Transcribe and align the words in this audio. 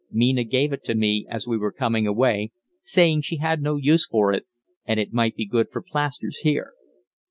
Mina 0.09 0.43
gave 0.45 0.73
it 0.73 0.83
to 0.85 0.95
me 0.95 1.27
as 1.29 1.45
we 1.45 1.59
were 1.59 1.71
coming 1.71 2.07
away, 2.07 2.51
saying 2.81 3.21
she 3.21 3.37
had 3.37 3.61
no 3.61 3.75
use 3.75 4.07
for 4.07 4.33
it 4.33 4.47
and 4.83 4.99
it 4.99 5.13
might 5.13 5.35
be 5.35 5.45
good 5.45 5.67
for 5.71 5.83
plasters 5.83 6.39
here. 6.39 6.71